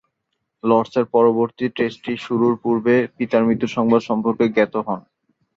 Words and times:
লর্ডসের 0.63 1.05
পরবর্তী 1.15 1.65
টেস্ট 1.77 2.03
শুরুর 2.25 2.53
পূর্বে 2.63 2.95
পিতার 3.17 3.43
মৃত্যু 3.47 3.67
সংবাদ 3.75 4.01
সম্পর্কে 4.09 4.45
জ্ঞাত 4.55 4.73
হন। 4.87 4.99